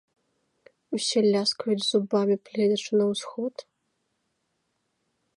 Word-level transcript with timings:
Усе 0.97 1.19
ляскаюць 1.33 1.83
зубамі, 1.91 2.35
гледзячы 2.49 2.91
на 3.01 3.05
ўсход. 3.11 3.55